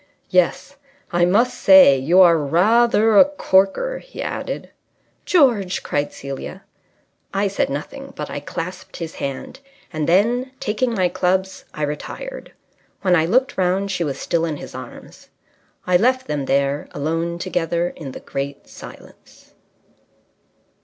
[0.31, 0.77] "Yes,
[1.11, 4.71] I must say you are rather a corker," he added.
[5.25, 6.63] "George!" cried Celia.
[7.35, 9.59] I said nothing, but I clasped his hand;
[9.93, 12.51] and then, taking my clubs, I retired.
[13.03, 15.29] When I looked round she was still in his arms.
[15.85, 19.53] I left them there, alone together in the great silence.